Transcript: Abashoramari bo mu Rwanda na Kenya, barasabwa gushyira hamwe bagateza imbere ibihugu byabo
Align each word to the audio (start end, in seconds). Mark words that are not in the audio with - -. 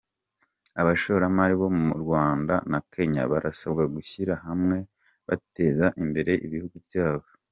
Abashoramari 0.81 1.53
bo 1.61 1.69
mu 1.79 1.93
Rwanda 2.03 2.53
na 2.71 2.79
Kenya, 2.91 3.23
barasabwa 3.31 3.83
gushyira 3.95 4.33
hamwe 4.45 4.77
bagateza 5.27 5.85
imbere 6.03 6.33
ibihugu 6.47 6.77
byabo 6.87 7.27